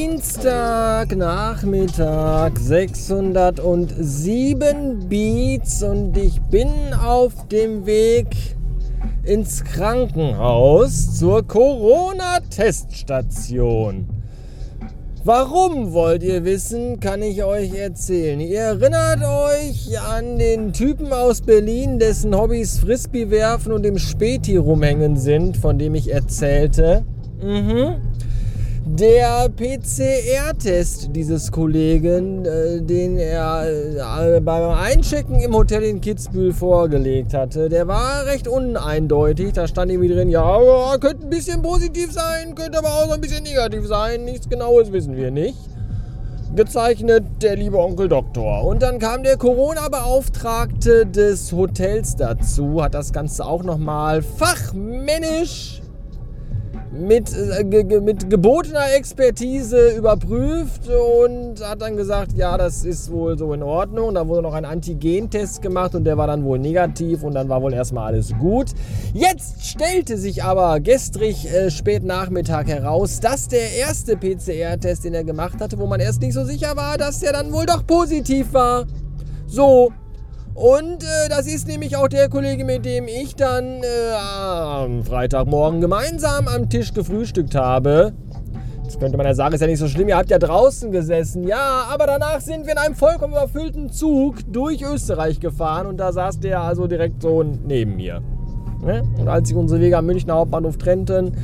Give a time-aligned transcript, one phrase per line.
[0.00, 8.56] Montagnachmittag 607 Beats und ich bin auf dem Weg
[9.24, 14.08] ins Krankenhaus zur Corona-Teststation.
[15.22, 18.40] Warum wollt ihr wissen, kann ich euch erzählen.
[18.40, 24.56] Ihr erinnert euch an den Typen aus Berlin, dessen Hobbys Frisbee werfen und im Späti
[24.56, 27.04] rumhängen sind, von dem ich erzählte.
[27.42, 28.09] Mhm.
[28.86, 37.34] Der PCR-Test dieses Kollegen, äh, den er äh, beim Einchecken im Hotel in Kitzbühel vorgelegt
[37.34, 39.52] hatte, der war recht uneindeutig.
[39.52, 43.20] Da stand irgendwie drin, ja, könnte ein bisschen positiv sein, könnte aber auch so ein
[43.20, 44.24] bisschen negativ sein.
[44.24, 45.58] Nichts Genaues wissen wir nicht.
[46.56, 48.64] Gezeichnet der liebe Onkel Doktor.
[48.64, 55.82] Und dann kam der Corona-Beauftragte des Hotels dazu, hat das Ganze auch nochmal fachmännisch
[56.92, 63.38] mit, äh, ge, mit gebotener Expertise überprüft und hat dann gesagt, ja, das ist wohl
[63.38, 64.14] so in Ordnung.
[64.14, 67.62] Da wurde noch ein Antigentest gemacht und der war dann wohl negativ und dann war
[67.62, 68.70] wohl erstmal alles gut.
[69.14, 75.24] Jetzt stellte sich aber gestrig äh, spät Nachmittag heraus, dass der erste PCR-Test, den er
[75.24, 78.52] gemacht hatte, wo man erst nicht so sicher war, dass der dann wohl doch positiv
[78.52, 78.86] war.
[79.46, 79.92] So,
[80.54, 85.80] und äh, das ist nämlich auch der Kollege, mit dem ich dann äh, am Freitagmorgen
[85.80, 88.12] gemeinsam am Tisch gefrühstückt habe.
[88.84, 91.46] Jetzt könnte man ja sagen, ist ja nicht so schlimm, ihr habt ja draußen gesessen.
[91.46, 96.12] Ja, aber danach sind wir in einem vollkommen überfüllten Zug durch Österreich gefahren und da
[96.12, 98.20] saß der also direkt so neben mir.
[98.84, 99.04] Ne?
[99.18, 101.36] Und als sich unsere Wege am Münchner Hauptbahnhof trennten,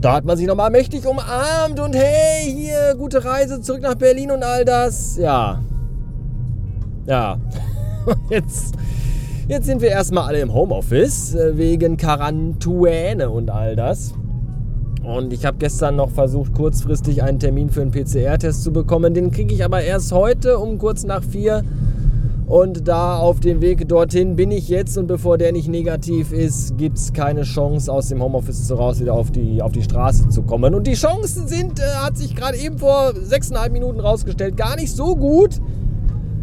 [0.00, 4.30] da hat man sich nochmal mächtig umarmt und hey, hier, gute Reise zurück nach Berlin
[4.30, 5.18] und all das.
[5.18, 5.60] Ja.
[7.06, 7.38] Ja.
[8.30, 8.74] Jetzt,
[9.48, 14.14] jetzt sind wir erstmal alle im Homeoffice äh, wegen Quarantäne und all das.
[15.02, 19.14] Und ich habe gestern noch versucht, kurzfristig einen Termin für einen PCR-Test zu bekommen.
[19.14, 21.64] Den kriege ich aber erst heute um kurz nach vier.
[22.46, 26.76] Und da auf dem Weg dorthin bin ich jetzt und bevor der nicht negativ ist,
[26.76, 30.28] gibt es keine Chance, aus dem Homeoffice zu raus wieder auf die, auf die Straße
[30.30, 30.74] zu kommen.
[30.74, 34.90] Und die Chancen sind, äh, hat sich gerade eben vor sechseinhalb Minuten rausgestellt, gar nicht
[34.94, 35.60] so gut.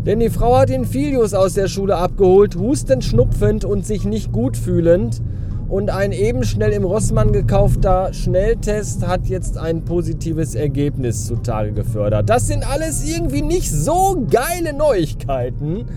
[0.08, 4.32] Denn die Frau hat den Filius aus der Schule abgeholt, hustend, schnupfend und sich nicht
[4.32, 5.22] gut fühlend.
[5.68, 12.30] Und ein eben schnell im Rossmann gekaufter Schnelltest hat jetzt ein positives Ergebnis zutage gefördert.
[12.30, 15.88] Das sind alles irgendwie nicht so geile Neuigkeiten.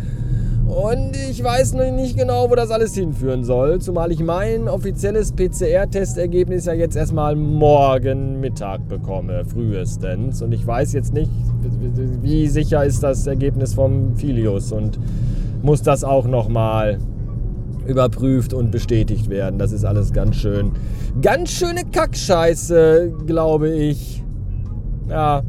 [0.71, 3.81] Und ich weiß noch nicht genau, wo das alles hinführen soll.
[3.81, 10.43] Zumal ich mein offizielles PCR-Testergebnis ja jetzt erstmal morgen Mittag bekomme, frühestens.
[10.43, 11.31] Und ich weiß jetzt nicht,
[12.23, 14.97] wie sicher ist das Ergebnis vom Filius und
[15.61, 16.99] muss das auch nochmal
[17.87, 19.59] überprüft und bestätigt werden.
[19.59, 20.71] Das ist alles ganz schön.
[21.21, 24.23] Ganz schöne Kackscheiße, glaube ich.
[25.09, 25.43] Ja,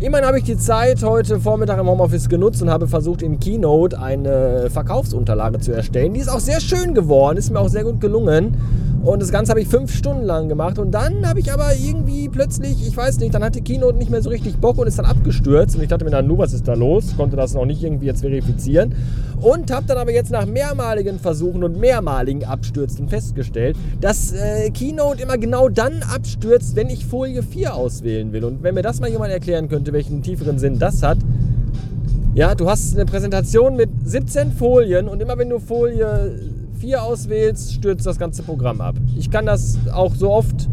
[0.00, 3.98] Immerhin habe ich die Zeit heute Vormittag im Homeoffice genutzt und habe versucht, in Keynote
[3.98, 6.14] eine Verkaufsunterlage zu erstellen.
[6.14, 8.56] Die ist auch sehr schön geworden, ist mir auch sehr gut gelungen.
[9.06, 10.80] Und das Ganze habe ich fünf Stunden lang gemacht.
[10.80, 14.20] Und dann habe ich aber irgendwie plötzlich, ich weiß nicht, dann hatte Keynote nicht mehr
[14.20, 15.76] so richtig Bock und ist dann abgestürzt.
[15.76, 17.16] Und ich dachte mir dann, nu, was ist da los?
[17.16, 18.96] Konnte das noch nicht irgendwie jetzt verifizieren.
[19.40, 25.22] Und habe dann aber jetzt nach mehrmaligen Versuchen und mehrmaligen Abstürzen festgestellt, dass äh, Keynote
[25.22, 28.42] immer genau dann abstürzt, wenn ich Folie 4 auswählen will.
[28.42, 31.18] Und wenn mir das mal jemand erklären könnte, welchen tieferen Sinn das hat,
[32.34, 37.72] ja, du hast eine Präsentation mit 17 Folien und immer wenn du Folie 4 auswählst,
[37.74, 38.96] stürzt das ganze Programm ab.
[39.16, 40.68] Ich kann das auch so oft,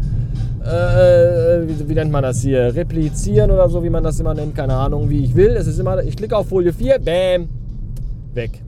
[0.62, 4.54] äh, wie, wie, nennt man das hier, replizieren oder so, wie man das immer nennt,
[4.54, 5.50] keine Ahnung, wie ich will.
[5.50, 7.48] Es ist immer, ich klicke auf Folie 4, bam,
[8.34, 8.62] weg.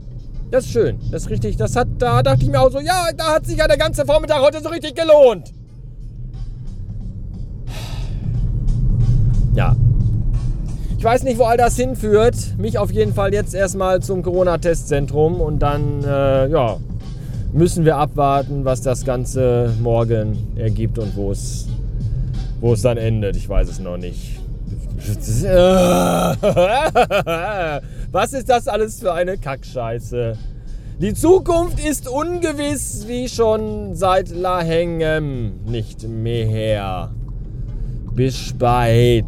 [0.50, 0.98] Das ist schön.
[1.10, 3.58] Das ist richtig, das hat, da dachte ich mir auch so, ja, da hat sich
[3.58, 5.52] ja der ganze Vormittag heute so richtig gelohnt.
[9.54, 9.74] Ja.
[10.98, 12.36] Ich weiß nicht, wo all das hinführt.
[12.58, 16.76] Mich auf jeden Fall jetzt erstmal zum Corona-Testzentrum und dann, äh, ja,
[17.52, 21.66] müssen wir abwarten, was das Ganze morgen ergibt und wo es,
[22.60, 23.36] wo es dann endet.
[23.36, 24.40] Ich weiß es noch nicht.
[28.12, 30.36] Was ist das alles für eine Kackscheiße?
[31.00, 37.12] Die Zukunft ist ungewiss wie schon seit Lahengem nicht mehr.
[38.14, 39.26] Bis später.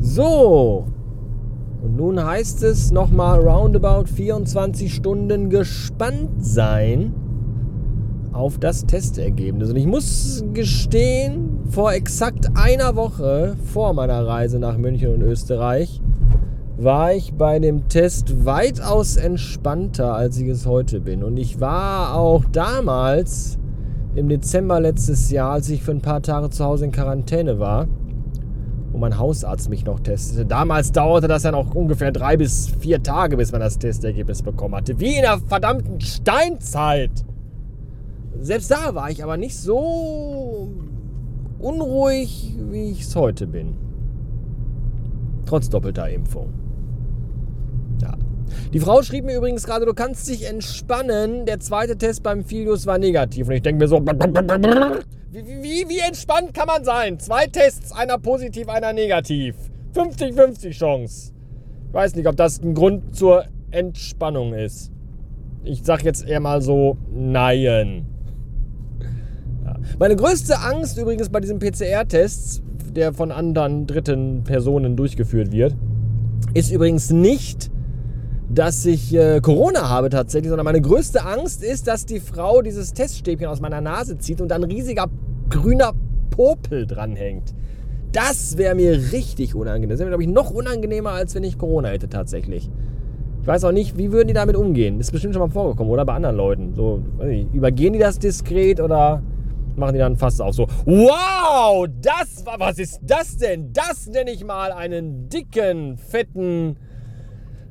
[0.00, 0.86] So,
[1.86, 7.14] und nun heißt es nochmal roundabout 24 Stunden gespannt sein
[8.32, 9.70] auf das Testergebnis.
[9.70, 16.00] Und ich muss gestehen, vor exakt einer Woche vor meiner Reise nach München und Österreich
[16.76, 21.22] war ich bei dem Test weitaus entspannter, als ich es heute bin.
[21.22, 23.58] Und ich war auch damals
[24.16, 27.86] im Dezember letztes Jahr, als ich für ein paar Tage zu Hause in Quarantäne war,
[28.96, 30.46] wo mein Hausarzt mich noch testete.
[30.46, 34.74] Damals dauerte das ja noch ungefähr drei bis vier Tage, bis man das Testergebnis bekommen
[34.74, 34.98] hatte.
[34.98, 37.10] Wie in der verdammten Steinzeit.
[38.40, 40.72] Selbst da war ich aber nicht so
[41.58, 43.74] unruhig, wie ich es heute bin.
[45.44, 46.48] Trotz doppelter Impfung.
[48.00, 48.14] Ja.
[48.72, 51.46] Die Frau schrieb mir übrigens gerade, du kannst dich entspannen.
[51.46, 53.48] Der zweite Test beim Filius war negativ.
[53.48, 57.18] Und ich denke mir so, wie, wie, wie entspannt kann man sein?
[57.18, 59.54] Zwei Tests, einer positiv, einer negativ.
[59.94, 61.32] 50-50 Chance.
[61.88, 64.92] Ich weiß nicht, ob das ein Grund zur Entspannung ist.
[65.64, 68.06] Ich sag jetzt eher mal so, nein.
[69.64, 69.76] Ja.
[69.98, 72.62] Meine größte Angst übrigens bei diesen PCR-Tests,
[72.94, 75.74] der von anderen dritten Personen durchgeführt wird,
[76.54, 77.70] ist übrigens nicht,
[78.48, 82.92] dass ich äh, Corona habe tatsächlich, sondern meine größte Angst ist, dass die Frau dieses
[82.92, 85.06] Teststäbchen aus meiner Nase zieht und ein riesiger
[85.50, 85.92] grüner
[86.30, 87.54] Popel dranhängt.
[88.12, 89.90] Das wäre mir richtig unangenehm.
[89.90, 92.70] Das wäre, glaube ich, noch unangenehmer, als wenn ich Corona hätte tatsächlich.
[93.42, 94.98] Ich weiß auch nicht, wie würden die damit umgehen?
[95.00, 96.04] Ist bestimmt schon mal vorgekommen, oder?
[96.04, 96.74] Bei anderen Leuten.
[96.74, 99.22] So, nicht, übergehen die das diskret oder
[99.76, 100.66] machen die dann fast auch so?
[100.84, 103.72] Wow, das war, was ist das denn?
[103.72, 106.76] Das nenne ich mal einen dicken, fetten,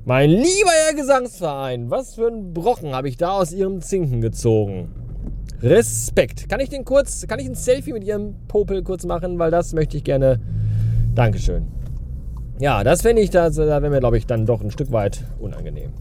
[0.06, 1.90] mein lieber Herr Gesangsverein.
[1.90, 4.92] Was für ein Brocken habe ich da aus ihrem Zinken gezogen.
[5.62, 6.48] Respekt.
[6.48, 9.40] Kann ich den kurz, kann ich ein Selfie mit ihrem Popel kurz machen?
[9.40, 10.40] Weil das möchte ich gerne.
[11.16, 11.68] Dankeschön.
[12.60, 15.24] Ja, das fände ich, das, da wäre mir, glaube ich, dann doch ein Stück weit
[15.40, 15.92] unangenehm.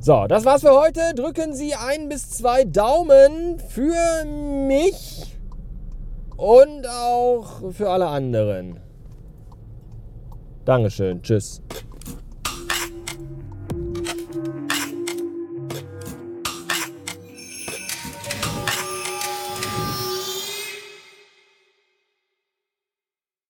[0.00, 1.00] So, das war's für heute.
[1.14, 5.36] Drücken Sie ein bis zwei Daumen für mich
[6.36, 8.80] und auch für alle anderen.
[10.64, 11.20] Dankeschön.
[11.22, 11.60] Tschüss.